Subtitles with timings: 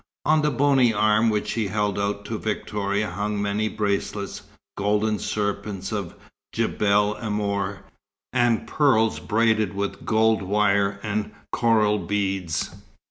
[0.25, 4.41] On the bony arm which she held out to Victoria hung many bracelets,
[4.75, 6.15] golden serpents of
[6.55, 7.83] Djebbel Amour,
[8.33, 12.71] and pearls braided with gold wire and coral beads.